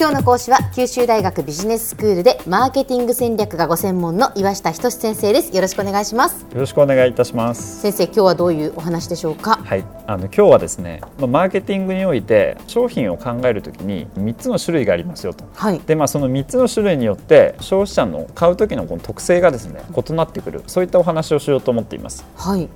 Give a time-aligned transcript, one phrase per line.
[0.00, 5.52] 今日の講師は九州大学ビジネススクールでマーケティング戦略がご専門の岩下仁先生です。
[5.52, 6.42] よろしくお願いします。
[6.42, 7.80] よろしくお願いいたします。
[7.80, 9.56] 先生今日はどういうお話でしょうか？
[9.56, 9.84] はい。
[10.06, 20.62] あの今日はですねマーケティングにおいて商品を考えるときに3つの種類がありますよと、はい、でまあその3つの種類によって消費者の買う時のこの特性がですね異なってくる。
[20.68, 22.24] そういったお話をしようと思っています。
[22.36, 22.68] はい。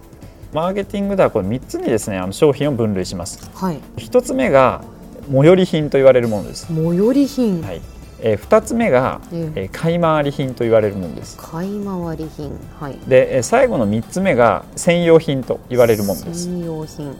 [0.52, 4.84] マーケティングではこれ3つにですねあの商品を分類します、はい、1つ目が
[5.30, 6.66] 最寄り品と言われるものです。
[6.66, 7.62] 最寄り品。
[7.62, 7.80] はい。
[8.24, 11.36] えー、2つ目が、えー、買い回り品と言われるものです。
[11.38, 12.52] 買い回り品。
[12.78, 12.98] はい。
[13.08, 16.44] で、えー、最後の3つ目が専用品と言われるものです。
[16.44, 17.16] 専用品。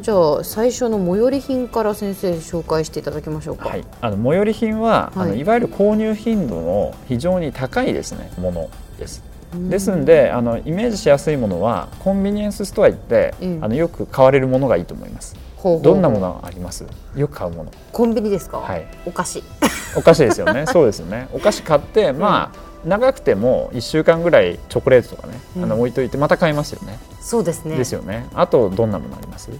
[0.00, 3.68] じゃあ最初の最寄り品から先生紹介していただきましょうか。
[3.68, 9.22] はい、あの最寄り品は、はい、あのいわゆる購入頻度の非常に高いですねものです。
[9.68, 15.36] ですんであのイメージしやすいものはコンビニエンスストア行って、うん、あのよく買われるものがいいと思います。
[15.82, 16.84] どんなものがあります？
[17.14, 17.72] よく買うもの。
[17.92, 19.42] コンビニですか、はい、お菓子。
[19.96, 20.66] お菓子ですよね。
[20.72, 21.28] そうですよね。
[21.32, 26.98] お菓子買ってまあ、うん、長くても1週間ぐらいチョコレートとかね、あの置いといてまた買いますよね。
[27.20, 27.76] そうですね。
[27.76, 28.26] ですよね。
[28.34, 29.50] あとどんなものあります？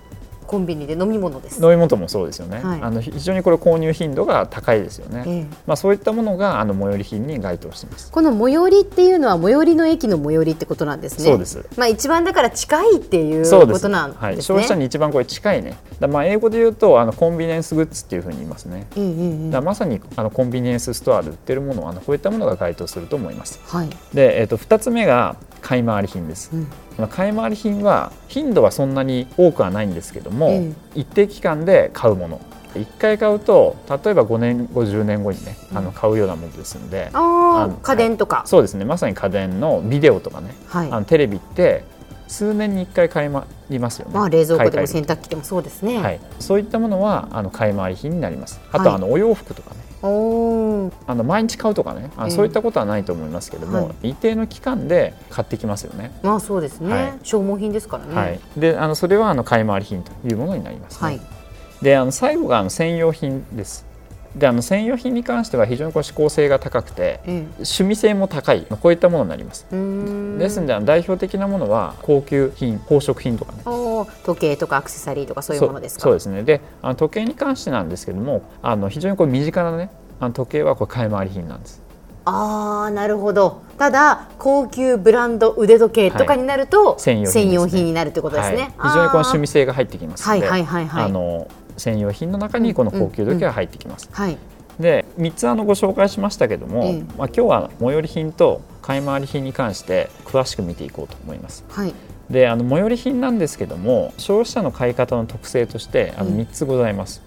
[0.47, 1.63] コンビニで飲み物です。
[1.63, 8.11] 飲み物もそうですよね、はい、あの非常にこれ購入頻度が高いですよね、ええ、まあそういったものがあの最寄り品に該当しています。
[8.11, 11.25] この最寄りっていうのは最寄りの駅の最寄りってことなんですね。
[11.25, 11.65] そうです。
[11.77, 15.77] まあ一番だから近いっていうことなんですね、はい、消費者に一番これ近いね。
[16.01, 27.09] だまあ英語で言うとあのコンビニエンスグッズっていうふうに言いますね、うんうんうん、だまさにあのコンビニエンスストアで売ってるものあのこういったものが該当すると思います、はい、で、えー、と2つ目が買い回り品です、うん。
[27.09, 32.41] 買い回り品は頻度はそんなに多くはないんですけども、うん、一定期間で買うもの。
[32.75, 38.87] 1回買うと例えば5年後10年後にね、あの買うようなものですのであ家電とか、はい、そうですね。
[38.87, 41.85] まさに家電のビデオとかね、はい、あのテレビって
[42.29, 48.61] 数年に1回買い回りますよね、まあ、冷蔵庫でも洗濯機でもそうですね、はい、そういったものはあの買い回り品になります。
[48.73, 52.11] あと、あのお洋服とかねあの毎日買うとかね。
[52.17, 56.13] あそういったことはないと思いますけども、はい、一定の期間で買ってきますよね。
[56.23, 58.15] まあそうですね、はい、消耗品ですからね。
[58.15, 61.21] はい、であのそれはあの買い回り品というものになります、ね、はい、
[61.83, 63.92] であの最後があの専用品です。
[64.37, 68.67] であの専用品に関しては非常にこう指向性が高くて、うん、趣味性も高い。
[68.69, 69.67] こういったものになります。
[69.71, 73.63] ですので代表的なものは高級品宝飾品とかね。
[74.25, 76.03] 時計とかアクセサリーとかそういうものですか？
[76.03, 76.43] そうですね。
[76.43, 81.83] であの時計に関してなんですけどもあの非常にこう身近なねあの時計はこれ買い回り品なんです。
[82.25, 83.63] ああなるほど。
[83.79, 94.09] ただ高級ブランド腕時計とかになると、はい、専用品、ね、専用品になるということですね、はい、非常にこの趣味性が入ってきますので、はいはいはいはい、あの専用品の中にこの高級時計が入ってきます。
[94.13, 94.39] はい、
[94.79, 101.65] で3つあのご紹介しましたけども、まあ、今日は最寄り品と買い回り品に関して詳しく見ていこうと思います。
[101.69, 101.95] はい、
[102.31, 107.23] であの最寄り品なんですけども消費者の買い方の特性としてあの3つございます。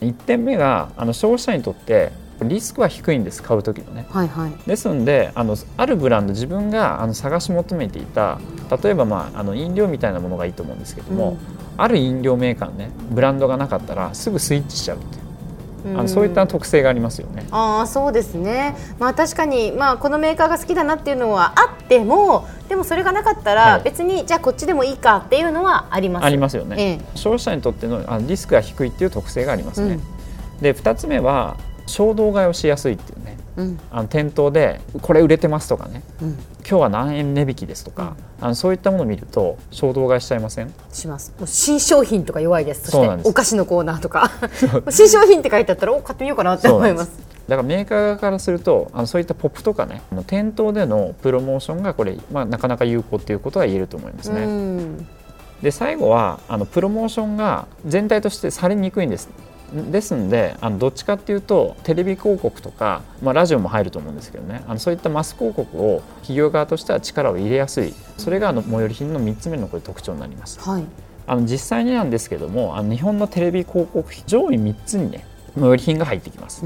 [0.00, 2.12] うん、1点目があの消費者にとって
[2.44, 8.40] リスクは低いんです買う時のね、はいはい、ですのであのあるブランド自分があの探し求めていた
[8.82, 15.22] 例えば、まあ、あの飲料みたいなものがいいと思うんですけども、うんある飲料メーカーのねブランドがなかったらすぐスイッチしちゃうっていう。
[15.84, 17.44] あのそういった特性がありますよね。
[17.50, 29.94] あそうですね、まあ、確かに、まあ、このメーカーが好きだなっていうのはあってもでもそれがなかったら別に、はい、じゃあこっちでもいいかっていうのはありますありますよね、ええ、消費者にとってのあのリスクが低いっていう特性がありますね。
[29.94, 31.56] うん、で2つ目は
[31.86, 36.28] 衝動買いをしやすいっていうね、うん、あの店頭でこれ売れてますとかね、うん、
[36.60, 40.72] 今日は何円値引きですとか、うん、あのそういったものを見ると衝動買いしちゃいません？
[40.92, 41.32] します。
[41.46, 42.90] 新商品とか弱いです。
[42.90, 44.30] そしてお菓子のコーナーとか。
[44.90, 47.32] 新商品って書いてあったらお買ってみようかなって思います。
[47.48, 54.46] だからメーカー側からするとあのそういったポップとかね店頭でのプロモーションがこれ、まあ、なかなか有効っていうことは言えると思いますね。
[55.60, 59.28] で最後はあのプロモーションが全体としてされにくいんです
[59.72, 70.60] ですんであのどっちかっていうとテレビ広告とか、まあ、ラジオも入ると思うんですけどねあのそういったマス広告を企業側としては力を入れやすいそれがあの最寄り品の3つ目のこれ特徴になります。
[70.60, 70.84] はい、
[71.26, 76.64] あの実際になんですけどもあの日本のテレビ広告上位3つにね最寄り品が入ってきます。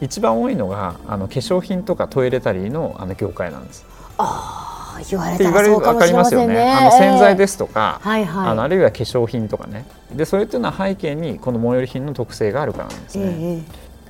[0.00, 3.84] 一番多いのがあの化粧品とかトイレタリーのあの業界なんです。
[4.18, 4.73] あ
[5.08, 6.72] 言われたらそうかもしれませんね。
[6.72, 9.86] あの洗剤ですとか、はいはい、あのあるいは化粧品とかね。
[10.12, 13.24] でそれっていうのは背景にこの最寄り品の特性があるからなんですね。
[13.24, 13.62] えー、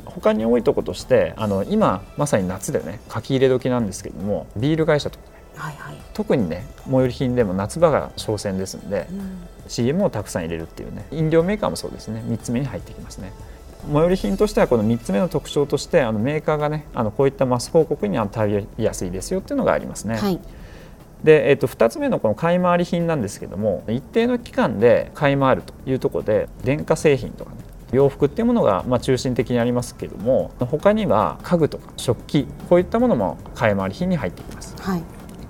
[0.05, 13.33] 他に多いところとしてあの今まさに夏でね書き入れ時なんですけどもビール会社とか、ね、はいはい、特にね最寄り品でも夏場が商戦ですので、うん、CM をたくさん入れるっていうね飲料メーカーもそうですね3つ目に入ってきますね。
[13.93, 20.17] 最寄り品としてはこの3つ目の特徴としてあのメーカーがねあのこういったマス広告に対応やすいですよっていうのがありますね。
[20.17, 20.41] はい
[21.25, 27.57] で、えー、と2つ目のこの買い回り品なんですけども一定の期間で買い回るというところで電化製品とかね
[27.93, 34.75] 洋服っていうものがまあ中心的にありますけども他には家具とか食器こういったものも買い回り品に入ってきます。
[34.81, 35.03] はい、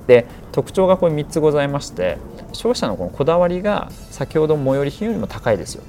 [0.06, 2.18] で特徴がこれ3つございまして
[2.52, 5.82] 消費者のこのこだわりが先ほど最寄り品よりも高いですよ。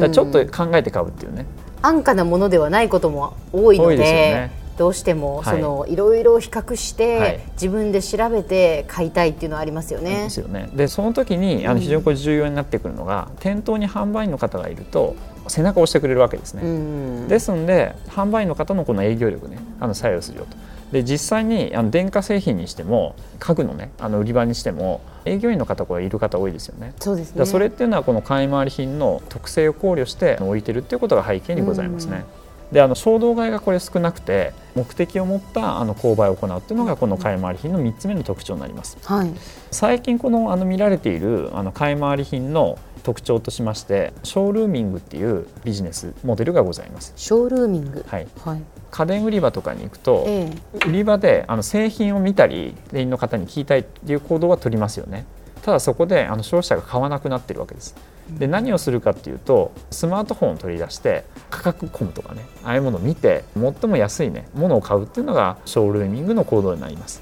[0.00, 1.46] だちょっと考えて買うっていうね。
[1.80, 3.96] 安価なものではないことも多いので。
[3.96, 10.24] ね、どうしてもその、い、ろいろ比較して、はい、自分で調べて買いたいっていうのはありますよね。
[10.24, 10.70] ですよね。
[10.74, 15.16] でその時にあの非常にこれ重要になってくるのが、うん、店頭に販売員の方がいると
[15.48, 16.62] 背中を押してくれるわけですね。
[16.62, 20.56] うん、ですので販売員の方のこの営業力ねあの作用するよと。
[20.92, 26.92] で実際にあの電化製品にしても家具のねあの売り場にしても営業員の方これいる方多いですよね。
[27.00, 27.46] そうですね。
[27.46, 32.24] それっていうのはこの買い回り品の特性を考慮して置いてるっていうことが背景にございますね。
[32.72, 38.96] であの衝動買いがこれ少なくて目的を持ったあの購買を行うっていうのがこの買い回り品の3つ目の特徴になります。
[39.04, 39.32] はい、
[39.70, 47.12] 最近このあの見られているあの買い回り品の特徴としましてショールーミングっていうビジネスモデルがございます。
[47.16, 48.04] ショールーミング。
[48.08, 55.26] はい、はい、家電売り場とかに行くと、ええ、売り場であの製品を見たり店員の方に聞いたいっていう行動は取りますよね
[55.62, 57.94] ただそこであの消費者が買わなくなってるわけです。
[58.38, 67.20] で何をするかっていうとスマートフォンを取り出して価格コムとかねああいうものを見て最も安いねものを買うっていうのがショールーミングの行動になります。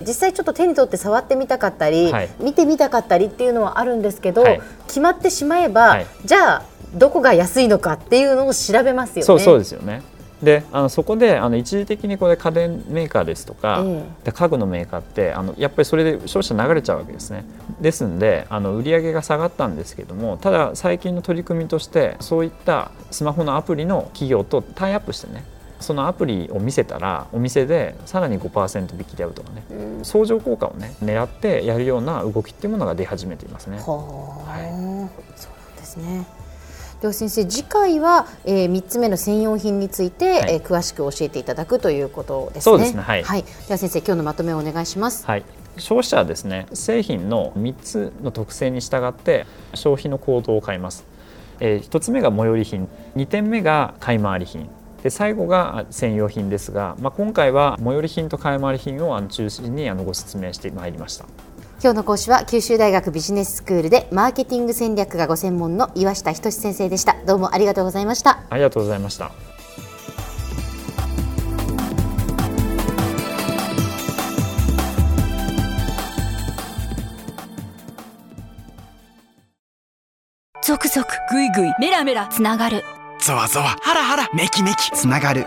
[0.00, 6.62] 実際ちょっと手に取って触ってみたかったり、はい、見てみたかったりっていうのはあるんですけど、はい、決まってしまえば、はい、じゃあ
[6.94, 9.22] どこが安いのかっていうのを調べますよね。
[9.22, 10.02] そうそうですよね
[10.46, 13.84] であのそこであの一時的にこれ家電メーカーですとか、
[14.22, 17.44] で家具のメーカーってあのやっぱりそれで消費者流れちゃうわけですね。
[17.80, 25.44] ですんであの売り上げが下がったんですけどもただ最近の取り組みとしてそういったスマホのアプリの企業とタイアップしてね
[25.80, 33.78] そのアプリを見せたらお店でさらに5%引きであるとかね、うん、相乗効果をね狙ってやるような動きっていうものが出始めていますね。
[33.78, 34.70] は、はい、
[35.34, 36.35] そうなんですね。
[37.00, 42.56] では先生次回は、えー、3つ目の専用品について、はい、えー、詳しく教えていただくということです。
[42.56, 42.60] ね。
[42.62, 42.94] そうです。
[42.94, 45.26] ねはい、はい、では先生今日のまとめをお願いします。
[45.26, 45.44] はい
[45.78, 46.44] 消費者はです。
[46.44, 51.04] ね製品の3つの特性に従って消費の行動を変えます、
[51.60, 54.68] えー、1つ目が最寄り品2点目が買い回り品
[55.02, 56.72] で最後が専用品です。
[56.72, 61.26] が、まあ、今回は最寄り品と買い回り品を中心にご説明してまいりました。
[61.82, 67.16] 今日の講師は九州大学ビジネススクールでマーケティング戦略がご専門の岩下仁先生でした。
[67.26, 68.40] どうもありがとうございました。
[68.48, 69.30] ありがとうございました。
[80.64, 82.84] 続々ぐいぐいメラメラつながる。
[83.20, 85.46] ゾワゾワハラハラメキメキつながる